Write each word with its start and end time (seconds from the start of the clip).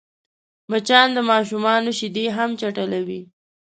مچان 0.69 1.07
د 1.13 1.19
ماشوم 1.29 1.65
شیدې 1.97 2.25
هم 2.37 2.49
چټلوي 2.59 3.21